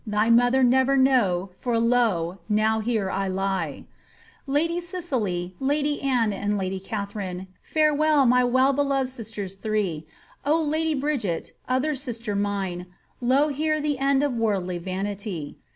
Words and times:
Thy 0.07 0.31
mother 0.31 0.63
never 0.63 0.97
know, 0.97 1.51
for 1.59 1.77
lo, 1.77 2.39
now 2.49 2.79
here 2.79 3.11
I 3.11 3.27
lie 3.27 3.85
I 3.85 3.85
lady 4.47 4.81
Cecily, 4.81 5.53
lady 5.59 6.01
Anne, 6.01 6.33
and 6.33 6.57
lady 6.57 6.79
Katharine 6.79 7.37
1 7.37 7.47
Farewell, 7.61 8.25
my 8.25 8.43
well 8.43 8.73
beloved 8.73 9.11
sisters 9.11 9.55
three^ 9.55 10.05
Oh 10.43 10.59
lady 10.59 10.95
Bridget,* 10.95 11.51
other 11.69 11.93
sister 11.93 12.35
mine, 12.35 12.87
Lo 13.21 13.49
here 13.49 13.79
the 13.79 13.99
end 13.99 14.23
of 14.23 14.33
worldly 14.33 14.79
vanity. 14.79 15.59